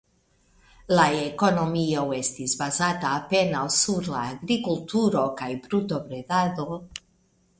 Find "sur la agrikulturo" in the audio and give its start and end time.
3.75-5.27